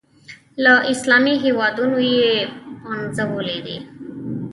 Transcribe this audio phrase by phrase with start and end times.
[0.63, 2.25] له اسلامي هېوادونو یې
[2.83, 3.77] پنځولي دي.